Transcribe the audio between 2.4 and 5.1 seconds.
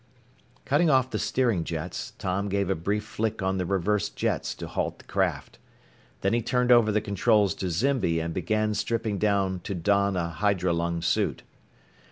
gave a brief flick on the reverse jets to halt the